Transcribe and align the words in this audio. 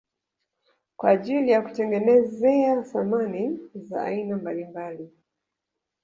Kwa 0.95 1.09
ajili 1.09 1.51
ya 1.51 1.61
kutengenezea 1.61 2.83
samani 2.83 3.59
za 3.75 4.03
aina 4.03 4.35
mbalimbali 4.37 5.09